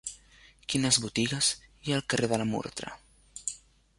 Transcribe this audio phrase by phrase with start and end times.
[0.73, 2.95] Quines botigues hi ha al carrer de la Murtra?